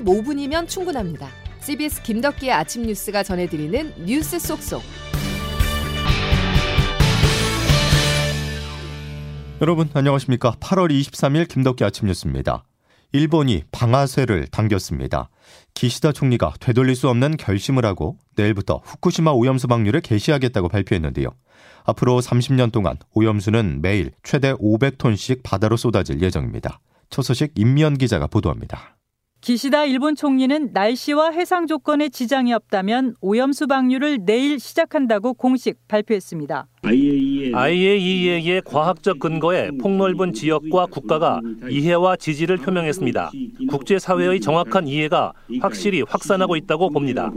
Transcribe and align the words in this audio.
15분이면 0.00 0.68
충분합니다. 0.68 1.28
CBS 1.60 2.02
김덕기의 2.02 2.52
아침 2.52 2.82
뉴스가 2.82 3.22
전해드리는 3.22 4.04
뉴스 4.04 4.38
속속. 4.38 4.82
여러분 9.60 9.88
안녕하십니까? 9.94 10.52
8월 10.60 10.90
23일 10.90 11.48
김덕기 11.48 11.82
아침 11.82 12.08
뉴스입니다. 12.08 12.64
일본이 13.12 13.62
방아쇠를 13.72 14.48
당겼습니다. 14.48 15.30
기시다 15.72 16.12
총리가 16.12 16.54
되돌릴 16.60 16.94
수 16.94 17.08
없는 17.08 17.36
결심을 17.38 17.86
하고 17.86 18.18
내일부터 18.36 18.82
후쿠시마 18.84 19.30
오염수 19.30 19.68
방류를 19.68 20.02
개시하겠다고 20.02 20.68
발표했는데요. 20.68 21.28
앞으로 21.84 22.20
30년 22.20 22.72
동안 22.72 22.96
오염수는 23.14 23.80
매일 23.80 24.10
최대 24.22 24.52
500톤씩 24.52 25.42
바다로 25.42 25.76
쏟아질 25.76 26.20
예정입니다. 26.20 26.80
첫 27.08 27.22
소식 27.22 27.52
임미연 27.54 27.96
기자가 27.96 28.26
보도합니다. 28.26 28.95
기시다 29.46 29.84
일본 29.84 30.16
총리는 30.16 30.70
날씨와 30.72 31.30
해상 31.30 31.68
조건에 31.68 32.08
지장이 32.08 32.52
없다면 32.52 33.14
오염수 33.20 33.68
방류를 33.68 34.24
내일 34.24 34.58
시작한다고 34.58 35.34
공식 35.34 35.86
발표했습니다. 35.86 36.66
IAEA의 37.54 38.62
과학적 38.62 39.20
근거에 39.20 39.70
폭넓은 39.80 40.32
지역과 40.32 40.86
국가가 40.86 41.40
이해와 41.70 42.16
지지를 42.16 42.56
표명했습니다. 42.56 43.30
국제사회의 43.70 44.40
정확한 44.40 44.88
이해가 44.88 45.32
확실히 45.60 46.02
확산하고 46.02 46.56
있다고 46.56 46.90
봅니다. 46.90 47.30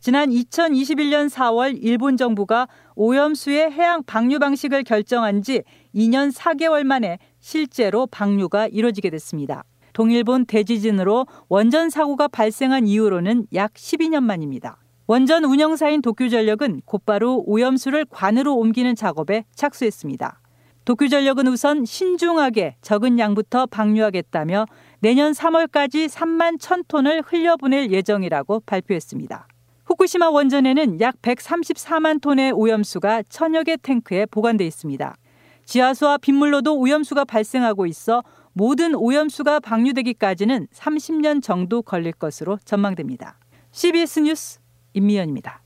지난 0.00 0.30
2021년 0.30 1.30
4월 1.30 1.78
일본 1.80 2.16
정부가 2.16 2.66
오염수의 2.96 3.70
해양 3.70 4.02
방류 4.02 4.40
방식을 4.40 4.82
결정한 4.82 5.42
지 5.42 5.62
2년 5.94 6.32
4개월 6.32 6.82
만에 6.82 7.18
실제로 7.38 8.08
방류가 8.08 8.66
이뤄지게 8.66 9.10
됐습니다. 9.10 9.62
동일본 9.92 10.46
대지진으로 10.46 11.26
원전 11.48 11.90
사고가 11.90 12.28
발생한 12.28 12.86
이후로는 12.86 13.46
약 13.54 13.74
12년 13.74 14.22
만입니다. 14.22 14.78
원전 15.06 15.44
운영사인 15.44 16.02
도쿄전력은 16.02 16.82
곧바로 16.84 17.42
오염수를 17.46 18.04
관으로 18.10 18.56
옮기는 18.56 18.94
작업에 18.94 19.44
착수했습니다. 19.54 20.40
도쿄전력은 20.84 21.46
우선 21.48 21.84
신중하게 21.84 22.76
적은 22.80 23.18
양부터 23.18 23.66
방류하겠다며 23.66 24.66
내년 25.00 25.32
3월까지 25.32 26.08
3만 26.08 26.58
1000톤을 26.58 27.22
흘려보낼 27.26 27.90
예정이라고 27.90 28.60
발표했습니다. 28.66 29.46
후쿠시마 29.86 30.30
원전에는 30.30 31.00
약 31.00 31.20
134만 31.20 32.20
톤의 32.20 32.52
오염수가 32.52 33.24
천여 33.28 33.64
개 33.64 33.76
탱크에 33.76 34.26
보관돼 34.26 34.64
있습니다. 34.64 35.16
지하수와 35.64 36.18
빗물로도 36.18 36.78
오염수가 36.78 37.24
발생하고 37.24 37.86
있어 37.86 38.22
모든 38.52 38.94
오염수가 38.94 39.60
방류되기까지는 39.60 40.68
30년 40.72 41.42
정도 41.42 41.82
걸릴 41.82 42.12
것으로 42.12 42.58
전망됩니다. 42.64 43.38
CBS 43.72 44.20
뉴스 44.20 44.60
임미연입니다. 44.94 45.62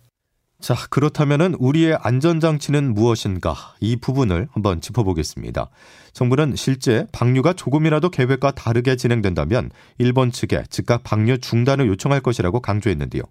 자, 0.61 0.75
그렇다면 0.89 1.55
우리의 1.59 1.99
안전장치는 2.01 2.95
무엇인가? 2.95 3.55
이 3.81 3.97
부분을 3.97 4.49
한번 4.53 4.81
짚어보겠습니다. 4.81 5.69
정부는 6.15 6.57
실제 6.57 7.07
방류가 7.13 7.53
조금이라도 7.53 8.09
계획과 8.09 8.53
다르게 8.53 8.97
진행된다면 8.97 9.71
일본 9.99 10.31
측에 10.31 10.65
즉각 10.71 11.05
방류 11.05 11.39
중단을 11.39 11.87
요청할 11.89 12.21
것이라고 12.21 12.61
강조했는데요. 12.61 13.23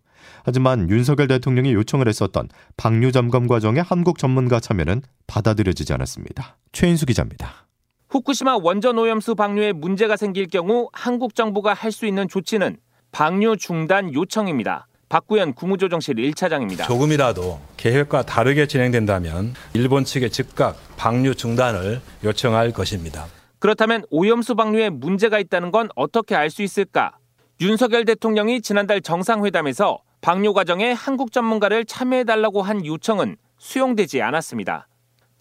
하지만 0.44 0.90
윤석열 0.90 1.28
대통령이 1.28 1.74
요청을 1.74 2.08
했었던 2.08 2.50
방류 2.78 3.12
점검 3.12 3.48
과정에 3.48 3.80
한국 3.80 4.20
전문가 4.20 4.60
참여는 4.60 5.02
받아들여지지 5.26 5.92
않았습니다. 5.92 6.58
최인수 6.72 7.08
기자입니다. 7.08 7.66
후쿠시마 8.14 8.58
원전 8.62 9.00
오염수 9.00 9.34
방류에 9.34 9.72
문제가 9.74 10.18
생길 10.18 10.48
경우 10.48 10.88
한국 10.94 11.34
정부가 11.34 11.74
할 11.74 11.92
수 11.92 12.06
있는 12.06 12.28
조치는 12.28 12.78
방류 13.12 13.58
중단 13.58 14.14
요청입니다. 14.14 14.88
박구현 15.10 15.54
국무조정실 15.56 16.18
1차장입니다. 16.18 16.86
조금이라도 16.86 17.60
계획과 17.76 18.22
다르게 18.22 18.68
진행된다면 18.68 19.56
일본 19.74 20.06
측에 20.06 20.30
즉각 20.30 20.78
방류 20.96 21.34
중단을 21.34 22.02
요청할 22.24 22.72
것입니다. 22.72 23.26
그렇다면 23.58 24.04
오염수 24.12 24.54
방류에 24.54 24.92
문제가 24.92 25.40
있다는 25.40 25.72
건 25.72 25.90
어떻게 25.96 26.36
알 26.36 26.52
수 26.52 26.62
있을까? 26.62 27.18
윤석열 27.62 28.06
대통령이 28.06 28.62
지난달 28.62 29.02
정상회담에서 29.02 29.98
방류 30.22 30.54
과정에 30.54 30.92
한국 30.92 31.32
전문가를 31.32 31.86
참여해달라고 31.86 32.62
한 32.62 32.86
요청은 32.86 33.38
수용되지 33.58 34.22
않았습니다. 34.22 34.88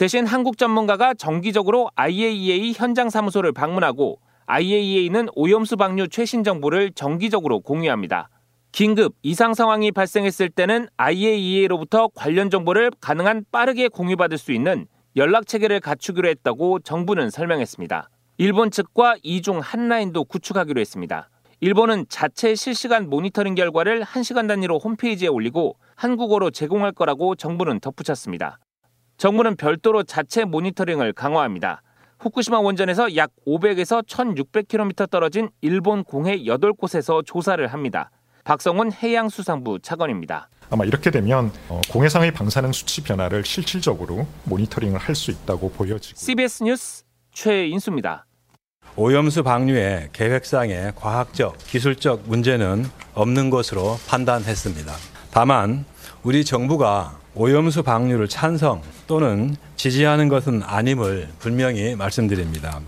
대신 0.03 0.27
한국 0.27 0.59
전문가가 0.59 1.15
정기적으로 1.15 1.89
IAEA 1.95 2.73
현장 2.75 3.09
사무소를 3.09 3.53
방문하고 3.53 4.19
IAEA는 4.47 5.29
오염수 5.37 5.77
방류 5.77 6.09
최신 6.09 6.43
정보를 6.43 6.91
정기적으로 6.91 7.61
공유합니다. 7.61 8.29
긴급 8.73 9.15
이상 9.23 9.55
상황이 9.55 9.93
발생했을 9.93 10.49
때는 10.49 10.89
IAEA로부터 10.97 12.09
관련 12.17 12.51
정보를 12.51 12.91
가능한 13.01 13.45
빠르게 13.53 13.87
공유받을 13.87 14.39
수 14.39 14.51
있는 14.51 14.89
연락 15.15 15.47
체계를 15.47 15.79
갖추기로 15.79 16.27
했다고 16.27 16.81
정부는 16.81 17.31
설명했습니다. 17.31 18.09
일본 18.39 18.73
측과 18.73 19.15
이중 19.23 19.61
한 19.61 19.89
라인도 19.89 20.25
구축하기로 20.25 20.81
했습니다. 20.81 21.31
일본은 21.61 22.07
자체 22.09 22.57
실시간 22.57 23.09
모니터링 23.09 23.55
결과를 23.55 24.03
1시간 24.03 24.49
단위로 24.49 24.81
홈페이지에 24.81 25.29
올리고 25.29 25.77
한국어로 25.95 26.51
제공할 26.51 26.91
거라고 26.91 27.37
정부는 27.37 27.79
덧붙였습니다. 27.79 28.59
정부는 29.23 29.55
별도로 29.55 30.03
자체 30.03 30.45
모니터링을 30.45 31.13
강화합니다. 31.13 31.81
후쿠시마 32.19 32.59
원전에서 32.59 33.15
약 33.15 33.31
500에서 33.47 34.05
1600km 34.05 35.09
떨어진 35.11 35.49
일본 35.61 36.03
공해 36.03 36.39
8곳에서 36.39 37.25
조사를 37.25 37.65
합니다. 37.69 38.11
박성훈 38.43 38.91
해양수산부 38.91 39.79
차관입니다. 39.81 40.49
아마 40.71 40.85
이렇게 40.85 41.13
되면 41.13 41.53
어, 41.69 41.81
공해상의 41.89 42.33
방사능 42.33 42.73
수치 42.73 43.01
변화를 43.05 43.45
실질적으로 43.45 44.27
모니터링을 44.43 44.99
할 44.99 45.15
수 45.15 45.31
있다고 45.31 45.71
보여지고 45.71 46.19
CBS 46.19 46.65
뉴스 46.65 47.05
최인수입니다. 47.31 48.27
오염수 48.97 49.45
방류의 49.45 50.09
계획상의 50.13 50.95
과학적, 50.97 51.59
기술적 51.59 52.25
문제는 52.27 52.87
없는 53.15 53.51
것으로 53.51 53.99
판단했습니다. 54.09 54.93
다만 55.31 55.85
우리 56.25 56.45
정부가 56.45 57.22
오염수 57.35 57.83
방류를 57.83 58.29
찬성 58.29 58.83
또는 59.07 59.57
지지하는 59.77 60.29
것은 60.29 60.63
아님을 60.63 61.29
분명히 61.39 61.97
말씀드립니다. 61.97 62.81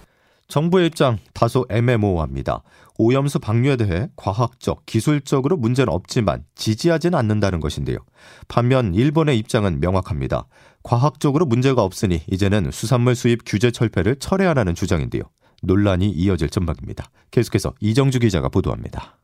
정부의 0.48 0.88
입장 0.88 1.18
다소 1.32 1.64
애매모호합니다. 1.70 2.62
오염수 2.98 3.38
방류에 3.40 3.76
대해 3.76 4.08
과학적, 4.16 4.84
기술적으로 4.84 5.56
문제는 5.56 5.92
없지만 5.92 6.44
지지하지는 6.54 7.18
않는다는 7.18 7.60
것인데요. 7.60 7.98
반면 8.46 8.94
일본의 8.94 9.38
입장은 9.38 9.80
명확합니다. 9.80 10.46
과학적으로 10.82 11.46
문제가 11.46 11.82
없으니 11.82 12.20
이제는 12.30 12.70
수산물 12.70 13.14
수입 13.14 13.40
규제 13.46 13.70
철폐를 13.70 14.16
철회하라는 14.16 14.74
주장인데요. 14.74 15.22
논란이 15.62 16.10
이어질 16.10 16.50
전망입니다. 16.50 17.10
계속해서 17.30 17.74
이정주 17.80 18.18
기자가 18.18 18.50
보도합니다. 18.50 19.16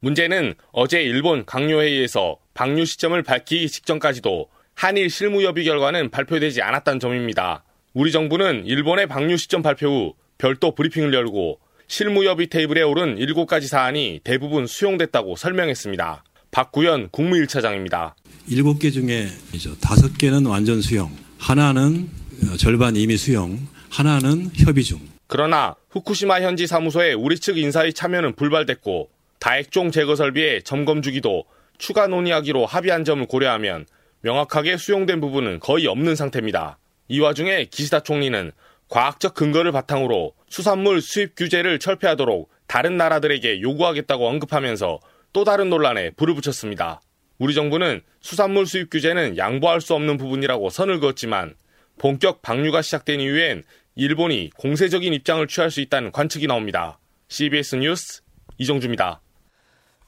문제는 0.00 0.54
어제 0.72 1.02
일본 1.02 1.46
강요회의에서 1.46 2.36
방류 2.52 2.84
시점을 2.84 3.22
밝히기 3.22 3.70
직전까지도 3.70 4.48
한일 4.74 5.08
실무협의 5.08 5.64
결과는 5.64 6.10
발표되지 6.10 6.62
않았다는 6.62 7.00
점입니다. 7.00 7.64
우리 7.92 8.10
정부는 8.12 8.66
일본의 8.66 9.06
방류 9.06 9.36
시점 9.36 9.62
발표 9.62 9.88
후 9.88 10.14
별도 10.36 10.74
브리핑을 10.74 11.14
열고 11.14 11.60
실무협의 11.86 12.48
테이블에 12.48 12.82
오른 12.82 13.16
7가지 13.16 13.66
사안이 13.68 14.20
대부분 14.24 14.66
수용됐다고 14.66 15.36
설명했습니다. 15.36 16.24
박구현 16.50 17.10
국무 17.10 17.36
1차장입니다. 17.36 18.14
7개 18.48 18.92
중에 18.92 19.28
5개는 19.52 20.48
완전 20.48 20.80
수용, 20.80 21.10
하나는 21.38 22.08
절반 22.58 22.96
이미 22.96 23.16
수용, 23.16 23.58
하나는 23.90 24.50
협의 24.54 24.82
중. 24.84 25.00
그러나 25.26 25.74
후쿠시마 25.90 26.40
현지 26.40 26.66
사무소에 26.66 27.12
우리 27.12 27.38
측 27.38 27.58
인사의 27.58 27.94
참여는 27.94 28.34
불발됐고 28.34 29.08
다액종 29.38 29.90
제거 29.90 30.16
설비의 30.16 30.62
점검 30.62 31.00
주기도 31.00 31.44
추가 31.78 32.06
논의하기로 32.06 32.66
합의한 32.66 33.04
점을 33.04 33.24
고려하면 33.26 33.86
명확하게 34.24 34.78
수용된 34.78 35.20
부분은 35.20 35.60
거의 35.60 35.86
없는 35.86 36.16
상태입니다. 36.16 36.78
이 37.08 37.20
와중에 37.20 37.66
기시다 37.66 38.00
총리는 38.00 38.52
과학적 38.88 39.34
근거를 39.34 39.70
바탕으로 39.70 40.32
수산물 40.48 41.02
수입 41.02 41.36
규제를 41.36 41.78
철폐하도록 41.78 42.48
다른 42.66 42.96
나라들에게 42.96 43.60
요구하겠다고 43.60 44.26
언급하면서 44.26 45.00
또 45.34 45.44
다른 45.44 45.68
논란에 45.68 46.10
불을 46.10 46.34
붙였습니다. 46.34 47.02
우리 47.38 47.52
정부는 47.52 48.00
수산물 48.22 48.66
수입 48.66 48.88
규제는 48.88 49.36
양보할 49.36 49.82
수 49.82 49.94
없는 49.94 50.16
부분이라고 50.16 50.70
선을 50.70 51.00
그었지만 51.00 51.54
본격 51.98 52.40
방류가 52.40 52.80
시작된 52.80 53.20
이후엔 53.20 53.62
일본이 53.94 54.48
공세적인 54.56 55.12
입장을 55.12 55.46
취할 55.48 55.70
수 55.70 55.82
있다는 55.82 56.12
관측이 56.12 56.46
나옵니다. 56.46 56.98
CBS 57.28 57.76
뉴스 57.76 58.22
이정주입니다. 58.56 59.20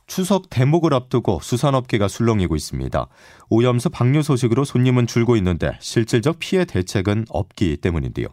추석 0.07 0.49
대목을 0.51 0.95
앞두고 0.95 1.41
수산업계가 1.43 2.09
술렁이고 2.09 2.55
있습니다. 2.57 3.09
오염수 3.51 3.91
방류 3.91 4.23
소식으로 4.23 4.65
손님은 4.65 5.07
줄고 5.07 5.37
있는데 5.37 5.77
실질적 5.81 6.37
피해 6.39 6.65
대책은 6.65 7.27
없기 7.29 7.79
때문인데요. 7.79 8.29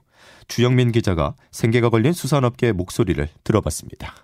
주영민 0.48 0.92
기자가 0.92 1.36
생계가 1.52 1.90
걸린 1.90 2.14
수산업계의 2.14 2.74
목소리를 2.74 3.28
들어봤습니다. 3.44 4.16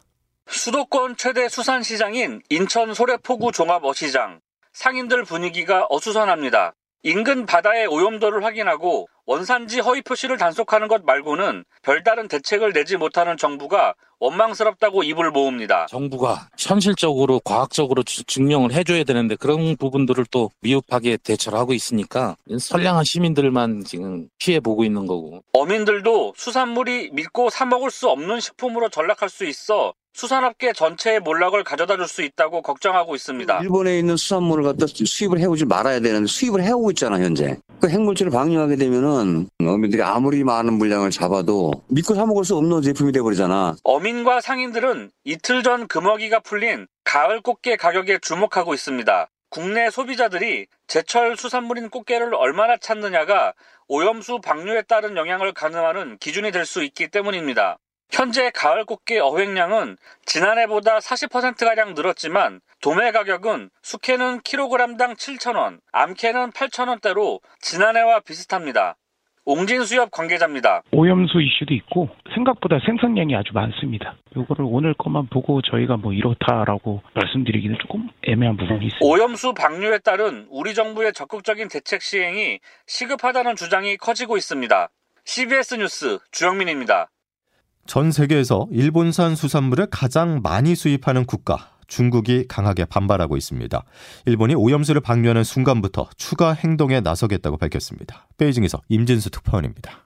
수도권 0.48 1.18
최대 1.18 1.50
수산시장인 1.50 2.42
인천 2.50 2.94
소래포구 2.94 3.52
종합어시장. 3.52 4.40
상인들 4.74 5.24
분위기가 5.24 5.86
어수선합니다. 5.90 6.74
인근 7.04 7.46
바다의 7.46 7.88
오염도를 7.88 8.44
확인하고 8.44 9.08
원산지 9.26 9.80
허위 9.80 10.02
표시를 10.02 10.38
단속하는 10.38 10.88
것 10.90 11.06
말고는 11.06 11.64
별다른 11.82 12.28
대책을 12.28 12.74
내지 12.74 12.98
못하는 12.98 13.38
정부가 13.38 13.94
원망스럽다고 14.20 15.04
입을 15.04 15.32
모읍니다. 15.32 15.86
정부가 15.86 16.50
현실적으로 16.58 17.40
과학적으로 17.40 18.04
증명을 18.04 18.74
해줘야 18.74 19.06
되는데 19.06 19.38
그런 19.38 19.78
부분들을 19.78 20.26
또 20.30 20.52
미흡하게 20.60 21.16
대처를 21.18 21.58
하고 21.58 21.74
있으니까 21.74 22.36
선량한 22.60 23.06
시민들만 23.06 23.86
지금 23.86 24.28
피해 24.38 24.60
보고 24.60 24.84
있는 24.84 25.08
거고. 25.08 25.42
어민들도 25.54 26.34
수산물이 26.36 27.12
믿고 27.14 27.50
사 27.50 27.66
먹을 27.66 27.92
수 27.92 28.10
없는 28.10 28.42
식품으로 28.42 28.90
전락할 28.90 29.30
수 29.30 29.46
있어 29.46 29.94
수산업계 30.20 30.74
전체의 30.74 31.22
몰락을 31.22 31.64
가져다 31.64 31.96
줄 31.96 32.10
수 32.10 32.24
있다고 32.24 32.62
걱정하고 32.62 33.16
있습니다. 33.16 33.60
일본에 33.62 34.00
있는 34.00 34.18
수산물을 34.18 34.64
갖다 34.66 34.86
수입을 34.88 35.40
해오지 35.40 35.66
말아야 35.66 36.00
되는데 36.02 36.28
수입을 36.28 36.62
해오고 36.64 36.92
있잖아 36.92 37.20
현재. 37.20 37.58
그 37.80 37.88
핵물질을 37.88 38.32
방류하게 38.32 38.76
되면은 38.76 39.48
어민들이 39.62 40.02
아무리 40.04 40.44
많은 40.44 40.74
물량을 40.74 41.12
잡아도 41.12 41.72
믿고 41.88 42.16
사 42.16 42.26
먹을 42.26 42.44
수 42.44 42.58
없는 42.58 42.82
제품이 42.82 43.12
돼버리잖아. 43.14 43.78
어민과 43.84 44.42
상인들은 44.42 45.12
이틀 45.24 45.64
전 45.64 45.88
금어기가 45.88 46.40
풀린 46.42 46.88
가을 47.06 47.40
꽃게 47.42 47.78
가격에 47.78 48.18
주목하고 48.20 48.74
있습니다. 48.74 49.30
국내 49.50 49.90
소비자들이 49.90 50.66
제철 50.88 51.38
수산물인 51.38 51.90
꽃게를 51.90 52.36
얼마나 52.36 52.76
찾느냐가 52.78 53.54
오염수 53.88 54.42
방류에 54.44 54.82
따른 54.84 55.16
영향을 55.16 55.54
가늠하는 55.54 56.18
기준이 56.20 56.52
될 56.52 56.66
수 56.66 56.84
있기 56.84 57.08
때문입니다. 57.10 57.78
현재 58.12 58.50
가을 58.50 58.86
꽃게 58.86 59.20
어획량은 59.20 59.98
지난해보다 60.26 60.98
40%가량 60.98 61.94
늘었지만 61.94 62.60
도매 62.82 63.12
가격은 63.12 63.70
수캐는 63.82 64.42
킬로그램당 64.42 65.14
7,000원, 65.14 65.80
암캐는 65.92 66.52
8,000원대로 66.52 67.40
지난해와 67.62 68.22
비슷합니다. 68.22 68.96
옹진수협 69.46 70.12
관계자입니다. 70.12 70.84
오염수 70.92 71.42
이슈도 71.42 71.74
있고 71.74 72.10
생각보다 72.36 72.78
생산량이 72.86 73.36
아주 73.36 73.52
많습니다. 73.54 74.16
이거를 74.32 74.66
오늘 74.68 74.94
것만 74.94 75.28
보고 75.28 75.62
저희가 75.64 75.98
뭐 75.98 76.14
이렇다라고 76.14 77.02
말씀드리기는 77.16 77.78
조금 77.82 78.10
애매한 78.28 78.58
부분이 78.58 78.86
있습니다. 78.86 79.00
오염수 79.04 79.54
방류에 79.56 80.00
따른 80.00 80.46
우리 80.50 80.76
정부의 80.76 81.14
적극적인 81.14 81.68
대책 81.70 82.04
시행이 82.04 82.60
시급하다는 82.86 83.56
주장이 83.56 83.98
커지고 83.98 84.38
있습니다. 84.38 84.90
CBS 85.26 85.76
뉴스 85.76 86.20
주영민입니다. 86.32 87.10
전 87.90 88.12
세계에서 88.12 88.68
일본산 88.70 89.36
수산물을 89.36 89.88
가장 89.88 90.42
많이 90.44 90.76
수입하는 90.76 91.26
국가 91.26 91.72
중국이 91.88 92.46
강하게 92.48 92.86
반발하고 92.86 93.36
있습니다. 93.36 93.84
일본이 94.28 94.54
오염수를 94.54 95.02
방류하는 95.02 95.44
순간부터 95.44 96.08
추가 96.16 96.54
행동에 96.54 97.02
나서겠다고 97.02 97.58
밝혔습니다. 97.58 98.28
베이징에서 98.38 98.80
임진수 98.90 99.32
특파원입니다. 99.32 100.06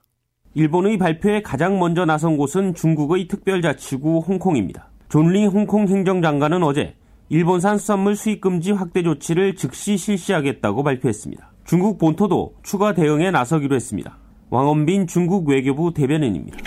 일본의 0.53 0.97
발표에 0.97 1.41
가장 1.41 1.77
먼저 1.77 2.05
나선 2.05 2.37
곳은 2.37 2.73
중국의 2.73 3.27
특별자치구 3.27 4.19
홍콩입니다. 4.19 4.87
존리 5.09 5.45
홍콩 5.45 5.85
행정장관은 5.89 6.63
어제 6.63 6.95
일본산 7.27 7.79
수산물 7.79 8.15
수입 8.15 8.39
금지 8.39 8.71
확대 8.71 9.03
조치를 9.03 9.57
즉시 9.57 9.97
실시하겠다고 9.97 10.83
발표했습니다. 10.83 11.51
중국 11.65 11.97
본토도 11.97 12.55
추가 12.63 12.93
대응에 12.93 13.29
나서기로 13.29 13.75
했습니다. 13.75 14.22
왕원빈 14.53 15.07
중국 15.07 15.49
외교부 15.49 15.91
대변인입니다. 15.95 16.59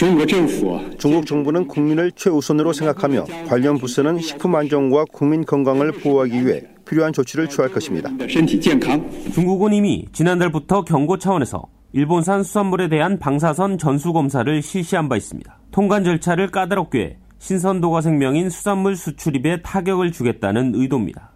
중국 0.98 1.24
정부는 1.24 1.68
국민을 1.68 2.10
최우선으로 2.10 2.72
생각하며 2.72 3.26
관련 3.46 3.78
부서는 3.78 4.18
식품 4.18 4.56
안전과 4.56 5.04
국민 5.12 5.44
건강을 5.44 5.92
보호하기 5.92 6.44
위해 6.44 6.64
필요한 6.84 7.12
조치를 7.12 7.48
취할 7.48 7.70
것입니다. 7.70 8.10
중국은 9.32 9.72
이미 9.72 10.04
지난달부터 10.10 10.82
경고 10.82 11.16
차원에서 11.16 11.62
일본산 11.92 12.42
수산물에 12.42 12.88
대한 12.88 13.20
방사선 13.20 13.78
전수 13.78 14.12
검사를 14.12 14.60
실시한 14.62 15.08
바 15.08 15.16
있습니다. 15.16 15.56
통관 15.70 16.02
절차를 16.02 16.50
까다롭게 16.50 17.00
해 17.00 17.16
신선도가 17.38 18.00
생명인 18.00 18.50
수산물 18.50 18.96
수출입에 18.96 19.62
타격을 19.62 20.10
주겠다는 20.10 20.72
의도입니다. 20.74 21.30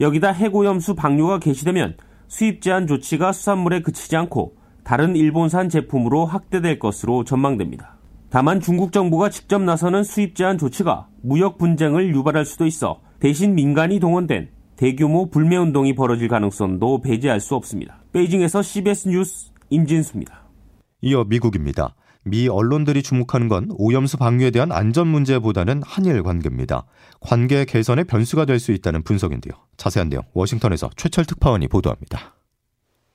여기다 0.00 0.32
해고염수 0.32 0.94
방류가 0.94 1.40
개시되면 1.40 1.96
수입 2.26 2.62
제한 2.62 2.86
조치가 2.86 3.32
수산물에 3.32 3.82
그치지 3.82 4.16
않고 4.16 4.59
다른 4.90 5.14
일본산 5.14 5.68
제품으로 5.68 6.26
확대될 6.26 6.80
것으로 6.80 7.22
전망됩니다. 7.22 7.94
다만 8.28 8.60
중국 8.60 8.90
정부가 8.90 9.30
직접 9.30 9.62
나서는 9.62 10.02
수입 10.02 10.34
제한 10.34 10.58
조치가 10.58 11.06
무역 11.22 11.58
분쟁을 11.58 12.12
유발할 12.12 12.44
수도 12.44 12.66
있어 12.66 13.00
대신 13.20 13.54
민간이 13.54 14.00
동원된 14.00 14.48
대규모 14.74 15.30
불매운동이 15.30 15.94
벌어질 15.94 16.26
가능성도 16.26 17.02
배제할 17.02 17.38
수 17.38 17.54
없습니다. 17.54 18.02
베이징에서 18.12 18.62
CBS 18.62 19.08
뉴스 19.10 19.52
임진수입니다. 19.68 20.42
이어 21.02 21.22
미국입니다. 21.22 21.94
미 22.24 22.48
언론들이 22.48 23.04
주목하는 23.04 23.46
건 23.46 23.68
오염수 23.78 24.16
방류에 24.16 24.50
대한 24.50 24.72
안전 24.72 25.06
문제보다는 25.06 25.82
한일 25.84 26.24
관계입니다. 26.24 26.84
관계 27.20 27.64
개선의 27.64 28.06
변수가 28.06 28.44
될 28.44 28.58
수 28.58 28.72
있다는 28.72 29.04
분석인데요. 29.04 29.52
자세한 29.76 30.08
내용 30.08 30.24
워싱턴에서 30.32 30.90
최철 30.96 31.26
특파원이 31.26 31.68
보도합니다. 31.68 32.39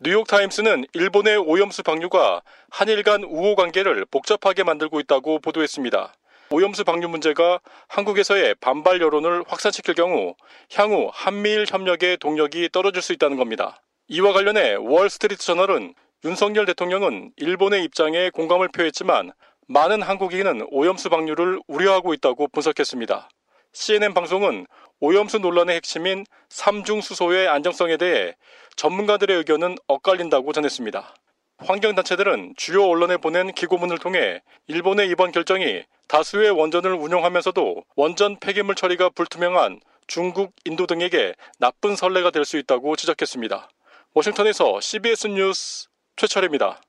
뉴욕타임스는 0.05 0.85
일본의 0.93 1.37
오염수 1.37 1.81
방류가 1.81 2.43
한일 2.69 3.01
간 3.01 3.23
우호 3.23 3.55
관계를 3.55 4.05
복잡하게 4.11 4.63
만들고 4.63 4.99
있다고 4.99 5.39
보도했습니다. 5.39 6.13
오염수 6.51 6.83
방류 6.83 7.09
문제가 7.09 7.59
한국에서의 7.87 8.53
반발 8.61 9.01
여론을 9.01 9.43
확산시킬 9.47 9.95
경우 9.95 10.35
향후 10.75 11.09
한미일 11.11 11.65
협력의 11.67 12.17
동력이 12.17 12.69
떨어질 12.71 13.01
수 13.01 13.13
있다는 13.13 13.35
겁니다. 13.35 13.81
이와 14.07 14.31
관련해 14.31 14.75
월스트리트 14.75 15.43
저널은 15.43 15.95
윤석열 16.23 16.67
대통령은 16.67 17.31
일본의 17.37 17.83
입장에 17.83 18.29
공감을 18.29 18.67
표했지만 18.67 19.31
많은 19.67 20.03
한국인은 20.03 20.67
오염수 20.69 21.09
방류를 21.09 21.59
우려하고 21.67 22.13
있다고 22.13 22.49
분석했습니다. 22.49 23.27
CNN 23.73 24.13
방송은 24.13 24.67
오염수 25.05 25.37
논란의 25.37 25.75
핵심인 25.75 26.25
삼중 26.49 27.01
수소의 27.01 27.47
안정성에 27.47 27.97
대해 27.97 28.33
전문가들의 28.75 29.37
의견은 29.37 29.75
엇갈린다고 29.85 30.51
전했습니다. 30.51 31.13
환경단체들은 31.59 32.55
주요 32.57 32.87
언론에 32.87 33.17
보낸 33.17 33.53
기고문을 33.53 33.99
통해 33.99 34.41
일본의 34.65 35.07
이번 35.09 35.31
결정이 35.31 35.83
다수의 36.07 36.49
원전을 36.49 36.93
운영하면서도 36.93 37.83
원전 37.95 38.39
폐기물 38.39 38.73
처리가 38.73 39.09
불투명한 39.09 39.79
중국, 40.07 40.53
인도 40.65 40.87
등에게 40.87 41.35
나쁜 41.59 41.95
선례가 41.95 42.31
될 42.31 42.43
수 42.43 42.57
있다고 42.57 42.95
지적했습니다. 42.95 43.69
워싱턴에서 44.15 44.81
CBS 44.81 45.27
뉴스 45.27 45.87
최철입니다. 46.15 46.81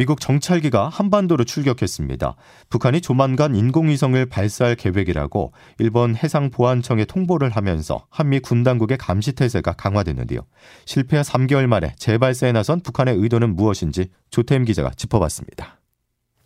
미국 0.00 0.18
정찰기가 0.18 0.88
한반도로 0.88 1.44
출격했습니다. 1.44 2.34
북한이 2.70 3.02
조만간 3.02 3.54
인공위성을 3.54 4.24
발사할 4.24 4.74
계획이라고 4.76 5.52
일본 5.78 6.16
해상보안청에 6.16 7.04
통보를 7.04 7.50
하면서 7.50 8.06
한미 8.08 8.40
군 8.40 8.62
당국의 8.62 8.96
감시 8.96 9.32
태세가 9.32 9.74
강화됐는데요. 9.74 10.40
실패 10.86 11.20
3개월 11.20 11.66
만에 11.66 11.92
재발사에 11.98 12.52
나선 12.52 12.80
북한의 12.80 13.16
의도는 13.18 13.54
무엇인지 13.54 14.08
조태임 14.30 14.64
기자가 14.64 14.88
짚어봤습니다. 14.96 15.78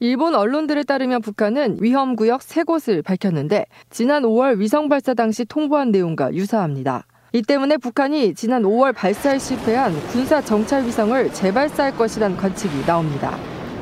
일본 0.00 0.34
언론들에 0.34 0.82
따르면 0.82 1.22
북한은 1.22 1.76
위험 1.80 2.16
구역 2.16 2.40
3곳을 2.40 3.04
밝혔는데 3.04 3.66
지난 3.88 4.24
5월 4.24 4.58
위성 4.58 4.88
발사 4.88 5.14
당시 5.14 5.44
통보한 5.44 5.92
내용과 5.92 6.34
유사합니다. 6.34 7.06
이 7.34 7.42
때문에 7.42 7.78
북한이 7.78 8.34
지난 8.34 8.62
5월 8.62 8.94
발사에 8.94 9.40
실패한 9.40 9.92
군사 10.06 10.40
정찰 10.40 10.84
위성을 10.84 11.32
재발사할 11.32 11.96
것이란 11.96 12.36
관측이 12.36 12.86
나옵니다. 12.86 13.36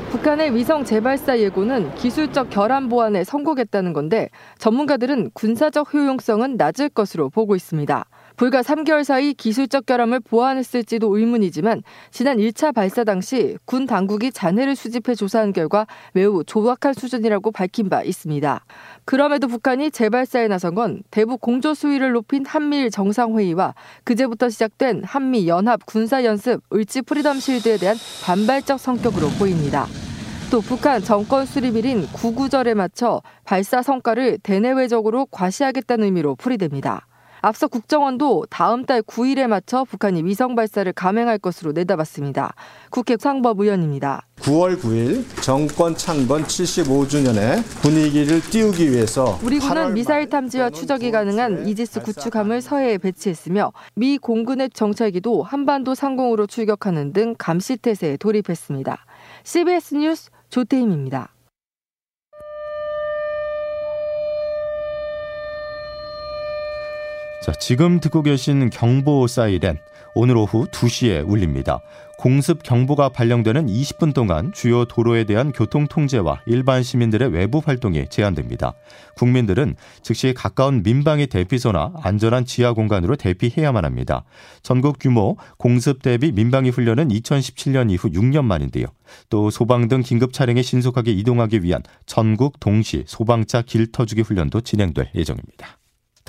북한의 0.08 0.54
위성 0.54 0.82
재발사 0.86 1.38
예고는 1.38 1.94
기술적 1.96 2.48
결함 2.48 2.88
보완에 2.88 3.24
성공했다는 3.24 3.92
건데 3.92 4.30
전문가들은 4.56 5.32
군사적 5.34 5.92
효용성은 5.92 6.56
낮을 6.56 6.88
것으로 6.88 7.28
보고 7.28 7.54
있습니다. 7.54 8.06
불과 8.36 8.62
3개월 8.62 9.04
사이 9.04 9.34
기술적 9.34 9.86
결함을 9.86 10.20
보완했을지도 10.20 11.16
의문이지만 11.16 11.82
지난 12.10 12.38
1차 12.38 12.74
발사 12.74 13.04
당시 13.04 13.56
군 13.64 13.86
당국이 13.86 14.32
잔해를 14.32 14.74
수집해 14.76 15.14
조사한 15.14 15.52
결과 15.52 15.86
매우 16.12 16.42
조악한 16.44 16.94
수준이라고 16.94 17.50
밝힌 17.50 17.88
바 17.88 18.02
있습니다. 18.02 18.64
그럼에도 19.04 19.48
북한이 19.48 19.90
재발사에 19.90 20.48
나선 20.48 20.74
건 20.74 21.02
대북 21.10 21.40
공조 21.40 21.74
수위를 21.74 22.12
높인 22.12 22.44
한미일 22.46 22.90
정상회의와 22.90 23.74
그제부터 24.04 24.48
시작된 24.48 25.04
한미 25.04 25.48
연합 25.48 25.84
군사연습 25.86 26.62
을지 26.72 27.02
프리덤 27.02 27.40
실드에 27.40 27.76
대한 27.76 27.96
반발적 28.24 28.80
성격으로 28.80 29.28
보입니다. 29.38 29.86
또 30.50 30.60
북한 30.60 31.02
정권 31.02 31.46
수립일인 31.46 32.06
구구절에 32.08 32.74
맞춰 32.74 33.22
발사 33.44 33.82
성과를 33.82 34.38
대내외적으로 34.42 35.26
과시하겠다는 35.26 36.04
의미로 36.04 36.34
풀이됩니다. 36.34 37.06
앞서 37.44 37.66
국정원도 37.66 38.46
다음 38.50 38.86
달 38.86 39.02
9일에 39.02 39.48
맞춰 39.48 39.82
북한이 39.82 40.24
위성 40.24 40.54
발사를 40.54 40.90
감행할 40.92 41.38
것으로 41.38 41.72
내다봤습니다. 41.72 42.54
국회 42.90 43.16
상법 43.18 43.58
의원입니다. 43.58 44.22
9월 44.36 44.78
9일 44.78 45.24
정권 45.42 45.96
창건 45.96 46.44
75주년의 46.44 47.64
분위기를 47.82 48.40
띄우기 48.40 48.92
위해서 48.92 49.40
우리 49.42 49.58
군은 49.58 49.92
미사일 49.94 50.28
탐지와 50.28 50.70
추적이 50.70 51.10
가능한 51.10 51.66
이지스 51.66 52.02
구축함을 52.02 52.60
서해에 52.60 52.98
배치했으며 52.98 53.72
미 53.96 54.18
공군의 54.18 54.70
정찰기도 54.70 55.42
한반도 55.42 55.96
상공으로 55.96 56.46
출격하는 56.46 57.12
등 57.12 57.34
감시 57.36 57.76
태세에 57.76 58.18
돌입했습니다. 58.18 59.04
CBS 59.42 59.96
뉴스 59.96 60.30
조태임입니다. 60.48 61.31
자, 67.42 67.50
지금 67.50 67.98
듣고 67.98 68.22
계신 68.22 68.70
경보 68.70 69.26
사이렌 69.26 69.76
오늘 70.14 70.36
오후 70.36 70.64
2시에 70.66 71.28
울립니다. 71.28 71.80
공습 72.16 72.62
경보가 72.62 73.08
발령되는 73.08 73.66
20분 73.66 74.14
동안 74.14 74.52
주요 74.52 74.84
도로에 74.84 75.24
대한 75.24 75.50
교통 75.50 75.88
통제와 75.88 76.42
일반 76.46 76.84
시민들의 76.84 77.32
외부 77.32 77.60
활동이 77.64 78.06
제한됩니다. 78.10 78.74
국민들은 79.16 79.74
즉시 80.02 80.34
가까운 80.34 80.84
민방위 80.84 81.26
대피소나 81.26 81.94
안전한 82.00 82.44
지하 82.44 82.74
공간으로 82.74 83.16
대피해야만 83.16 83.84
합니다. 83.84 84.22
전국 84.62 84.98
규모 85.00 85.36
공습 85.56 86.00
대비 86.00 86.30
민방위 86.30 86.70
훈련은 86.70 87.08
2017년 87.08 87.90
이후 87.90 88.08
6년 88.08 88.44
만인데요. 88.44 88.86
또 89.30 89.50
소방 89.50 89.88
등 89.88 90.02
긴급 90.02 90.32
차량에 90.32 90.62
신속하게 90.62 91.10
이동하기 91.10 91.64
위한 91.64 91.82
전국 92.06 92.60
동시 92.60 93.02
소방차 93.08 93.62
길터주기 93.62 94.20
훈련도 94.20 94.60
진행될 94.60 95.10
예정입니다. 95.16 95.81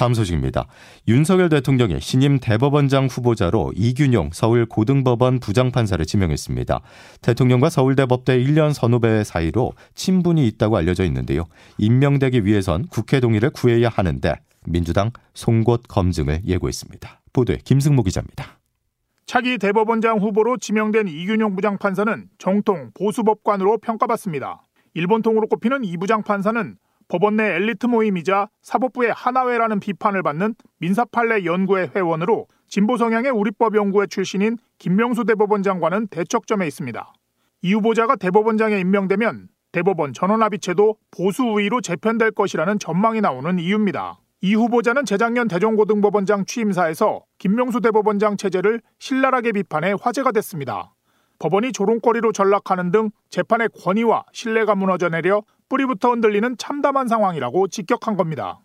다음 0.03 0.13
소식입니다. 0.13 0.65
윤석열 1.07 1.48
대통령이 1.48 2.01
신임 2.01 2.38
대법원장 2.38 3.07
후보자로 3.07 3.72
이균용 3.74 4.31
서울 4.33 4.65
고등법원 4.65 5.39
부장판사를 5.39 6.05
지명했습니다. 6.05 6.81
대통령과 7.22 7.69
서울대 7.69 8.05
법대 8.05 8.38
1년 8.38 8.74
선후배 8.74 9.24
사이로 9.24 9.72
친분이 9.95 10.45
있다고 10.45 10.75
알려져 10.75 11.05
있는데요. 11.05 11.45
임명되기 11.77 12.43
위해선 12.43 12.88
국회 12.88 13.22
동의를 13.22 13.51
구해야 13.51 13.88
하는데 13.88 14.33
민주당 14.65 15.12
송곳 15.36 15.83
검증을 15.88 16.41
예고했습니다. 16.48 17.22
보도에 17.31 17.60
김승모 17.63 18.03
기자입니다. 18.03 18.60
차기 19.25 19.57
대법원장 19.57 20.19
후보로 20.19 20.57
지명된 20.57 21.07
이균용 21.07 21.55
부장판사는 21.55 22.27
정통 22.39 22.91
보수법관으로 22.93 23.77
평가받습니다. 23.77 24.65
일본통으로 24.95 25.48
꼽히는 25.48 25.86
이 25.86 25.95
부장판사는 25.95 26.75
법원 27.13 27.36
내 27.36 27.43
엘리트 27.43 27.86
모임이자 27.86 28.50
사법부의 28.63 29.13
하나회라는 29.13 29.79
비판을 29.79 30.24
받는 30.24 30.55
민사판례 30.79 31.46
연구회 31.46 31.91
회원으로 31.96 32.48
진보 32.67 32.98
성향의 32.98 33.29
우리법 33.29 33.75
연구회 33.75 34.08
출신인 34.08 34.58
김명수 34.79 35.24
대법원장과는 35.25 36.08
대척점에 36.08 36.65
있습니다. 36.65 37.13
이 37.62 37.74
후보자가 37.75 38.15
대법원장에 38.15 38.79
임명되면 38.79 39.48
대법원 39.72 40.13
전원합의체도 40.13 40.96
보수 41.12 41.43
우위로 41.43 41.82
재편될 41.82 42.32
것이라는 42.32 42.79
전망이 42.79 43.22
나오는 43.22 43.60
이유입니다. 43.60 44.17
이 44.41 44.55
후보자는 44.55 45.05
재작년 45.05 45.48
대전고등법원장 45.48 46.46
취임사에서 46.46 47.25
김명수 47.38 47.82
대법원장 47.82 48.38
체제를 48.38 48.82
신랄하게 48.98 49.51
비판해 49.51 49.93
화제가 50.01 50.32
됐습니다. 50.32 50.96
법원이 51.39 51.71
조롱거리로 51.71 52.31
전락하는 52.31 52.91
등 52.91 53.09
재판의 53.29 53.69
권위와 53.83 54.25
신뢰가 54.31 54.75
무너져 54.75 55.09
내려 55.09 55.43
뿌리부터 55.69 56.11
흔들리는 56.11 56.55
참담한 56.57 57.07
상황이라고 57.07 57.67
직격한 57.67 58.15
겁니다. 58.15 58.59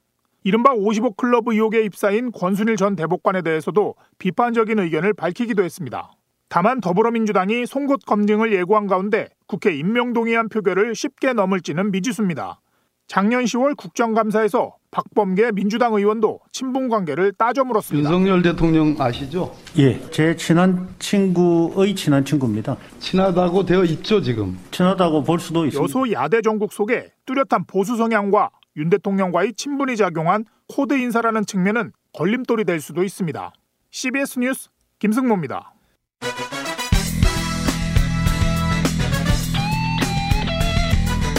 이른바 0.44 0.72
55클럽 0.74 1.50
의혹에 1.50 1.82
입사인 1.82 2.30
권순일 2.32 2.76
전 2.76 2.96
대법관에 2.96 3.42
대해서도 3.42 3.94
비판적인 4.18 4.78
의견을 4.78 5.14
밝히기도 5.14 5.62
했습니다. 5.62 6.12
다만 6.48 6.80
더불어민주당이 6.80 7.66
송곳 7.66 8.06
검증을 8.06 8.52
예고한 8.52 8.86
가운데 8.86 9.28
국회 9.46 9.74
임명동의안 9.74 10.48
표결을 10.48 10.94
쉽게 10.94 11.34
넘을지는 11.34 11.90
미지수입니다. 11.90 12.60
작년 13.08 13.44
10월 13.44 13.74
국정감사에서 13.74 14.76
박범계 14.90 15.52
민주당 15.52 15.94
의원도 15.94 16.40
친분 16.52 16.90
관계를 16.90 17.32
따져 17.32 17.64
물었습니다. 17.64 18.08
윤석열 18.08 18.42
대통령 18.42 18.94
아시죠? 18.98 19.54
예, 19.78 19.98
제 20.10 20.36
친한 20.36 20.88
친구의 20.98 21.94
친한 21.94 22.22
친구입니다. 22.22 22.76
친하다고 23.00 23.64
되어 23.64 23.84
있죠, 23.84 24.20
지금. 24.20 24.58
친하다고 24.70 25.22
볼 25.24 25.40
수도 25.40 25.64
있습니다. 25.64 25.82
여소 25.82 26.12
야대 26.12 26.42
정국 26.42 26.72
속에 26.72 27.10
뚜렷한 27.24 27.64
보수 27.66 27.96
성향과 27.96 28.50
윤 28.76 28.90
대통령과의 28.90 29.54
친분이 29.54 29.96
작용한 29.96 30.44
코드 30.68 30.92
인사라는 30.92 31.46
측면은 31.46 31.92
걸림돌이 32.12 32.64
될 32.64 32.78
수도 32.80 33.02
있습니다. 33.02 33.52
CBS 33.90 34.38
뉴스 34.38 34.68
김승모입니다. 34.98 35.72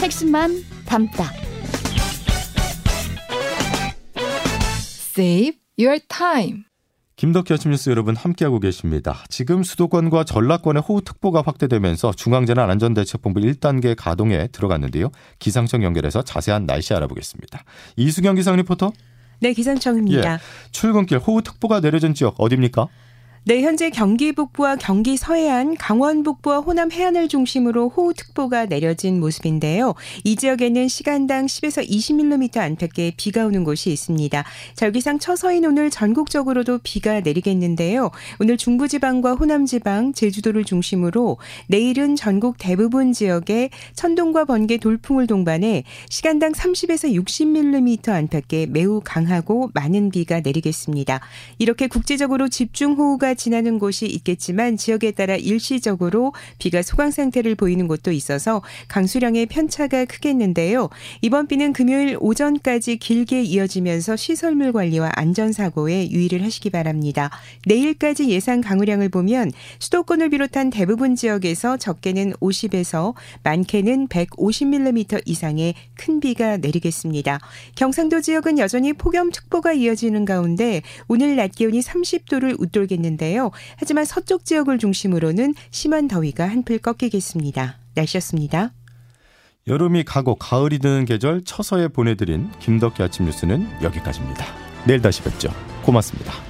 핵심만 0.02 0.50
담다. 0.86 1.49
Save 5.10 5.58
your 5.76 5.98
time. 6.06 6.62
김덕기 7.16 7.52
아침 7.52 7.72
뉴스 7.72 7.90
여러분 7.90 8.14
함께하고 8.14 8.60
계십니다. 8.60 9.24
지금 9.28 9.64
수도권과 9.64 10.22
전라권에 10.22 10.78
호우특보가 10.78 11.42
확대되면서 11.44 12.12
중앙재난안전대책본부 12.12 13.40
1단계 13.40 13.96
가동에 13.98 14.46
들어갔는데요. 14.46 15.10
기상청 15.40 15.82
연결해서 15.82 16.22
자세한 16.22 16.64
날씨 16.64 16.94
알아보겠습니다. 16.94 17.64
이수경 17.96 18.36
기상 18.36 18.54
리포터. 18.54 18.92
네, 19.40 19.52
기상청입니다. 19.52 20.34
예, 20.34 20.38
출근길 20.70 21.18
호우특보가 21.18 21.80
내려진 21.80 22.14
지역 22.14 22.36
어디입니까? 22.38 22.86
네, 23.44 23.62
현재 23.62 23.88
경기 23.88 24.32
북부와 24.32 24.76
경기 24.76 25.16
서해안, 25.16 25.74
강원 25.78 26.22
북부와 26.22 26.58
호남 26.58 26.92
해안을 26.92 27.28
중심으로 27.28 27.88
호우특보가 27.88 28.66
내려진 28.66 29.18
모습인데요. 29.18 29.94
이 30.24 30.36
지역에는 30.36 30.88
시간당 30.88 31.46
10에서 31.46 31.88
20mm 31.88 32.58
안팎의 32.58 33.14
비가 33.16 33.46
오는 33.46 33.64
곳이 33.64 33.90
있습니다. 33.92 34.44
절기상 34.74 35.20
처서인 35.20 35.64
오늘 35.64 35.88
전국적으로도 35.88 36.80
비가 36.82 37.20
내리겠는데요. 37.20 38.10
오늘 38.40 38.58
중부지방과 38.58 39.32
호남지방, 39.32 40.12
제주도를 40.12 40.64
중심으로 40.64 41.38
내일은 41.66 42.16
전국 42.16 42.56
대부분 42.58 43.14
지역에 43.14 43.70
천둥과 43.94 44.44
번개, 44.44 44.76
돌풍을 44.76 45.26
동반해 45.26 45.84
시간당 46.10 46.52
30에서 46.52 47.10
60mm 47.24 48.10
안팎의 48.10 48.66
매우 48.66 49.00
강하고 49.02 49.70
많은 49.72 50.10
비가 50.10 50.40
내리겠습니다. 50.40 51.20
이렇게 51.58 51.86
국제적으로 51.86 52.50
집중호우 52.50 53.16
가 53.30 53.34
지나는 53.34 53.78
곳이 53.78 54.06
있겠지만 54.06 54.76
지역에 54.76 55.12
따라 55.12 55.36
일시적으로 55.36 56.32
비가 56.58 56.82
소강 56.82 57.12
상태를 57.12 57.54
보이는 57.54 57.86
곳도 57.86 58.10
있어서 58.10 58.60
강수량의 58.88 59.46
편차가 59.46 60.04
크겠는데요. 60.06 60.88
이번 61.22 61.46
비는 61.46 61.72
금요일 61.72 62.16
오전까지 62.18 62.96
길게 62.96 63.42
이어지면서 63.42 64.16
시설물 64.16 64.72
관리와 64.72 65.12
안전사고에 65.14 66.10
유의를 66.10 66.42
하시기 66.42 66.70
바랍니다. 66.70 67.30
내일까지 67.66 68.28
예상 68.30 68.60
강우량을 68.62 69.10
보면 69.10 69.52
수도권을 69.78 70.30
비롯한 70.30 70.70
대부분 70.70 71.14
지역에서 71.14 71.76
적게는 71.76 72.32
50에서 72.40 73.14
많게는 73.44 74.08
150mm 74.08 75.22
이상의 75.24 75.74
큰 75.94 76.18
비가 76.18 76.56
내리겠습니다. 76.56 77.38
경상도 77.76 78.22
지역은 78.22 78.58
여전히 78.58 78.92
폭염특보가 78.92 79.74
이어지는 79.74 80.24
가운데 80.24 80.82
오늘 81.06 81.36
낮 81.36 81.52
기온이 81.52 81.78
30도를 81.78 82.58
웃돌겠는데 82.58 83.19
있는데요. 83.20 83.50
하지만 83.76 84.04
서쪽 84.04 84.44
지역을 84.44 84.78
중심으로는 84.78 85.54
심한 85.70 86.08
더위가 86.08 86.48
한풀 86.48 86.78
꺾이겠습니다. 86.78 87.78
날씨였습니다. 87.94 88.72
여름이 89.66 90.04
가고 90.04 90.34
가을이 90.34 90.78
드는 90.78 91.04
계절 91.04 91.44
처서에 91.44 91.88
보내드린 91.88 92.50
김덕기 92.58 93.02
아침 93.02 93.26
뉴스는 93.26 93.68
여기까지입니다. 93.82 94.44
내일 94.86 95.02
다시 95.02 95.22
뵙죠. 95.22 95.50
고맙습니다. 95.82 96.49